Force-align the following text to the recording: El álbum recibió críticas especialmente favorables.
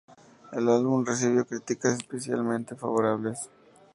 El 0.51 0.67
álbum 0.67 1.05
recibió 1.05 1.45
críticas 1.45 1.97
especialmente 1.99 2.75
favorables. 2.75 3.51